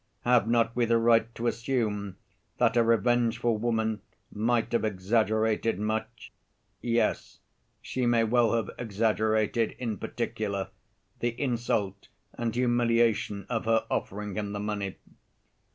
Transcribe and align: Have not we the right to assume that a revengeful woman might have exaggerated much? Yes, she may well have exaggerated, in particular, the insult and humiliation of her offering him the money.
Have 0.21 0.47
not 0.47 0.75
we 0.75 0.85
the 0.85 0.97
right 0.97 1.29
to 1.35 1.45
assume 1.45 2.17
that 2.57 2.75
a 2.75 2.81
revengeful 2.81 3.55
woman 3.59 4.01
might 4.33 4.71
have 4.71 4.83
exaggerated 4.83 5.77
much? 5.77 6.33
Yes, 6.81 7.37
she 7.83 8.07
may 8.07 8.23
well 8.23 8.53
have 8.53 8.71
exaggerated, 8.79 9.75
in 9.77 9.99
particular, 9.99 10.69
the 11.19 11.39
insult 11.39 12.07
and 12.33 12.55
humiliation 12.55 13.45
of 13.47 13.65
her 13.65 13.85
offering 13.91 14.35
him 14.35 14.53
the 14.53 14.59
money. 14.59 14.97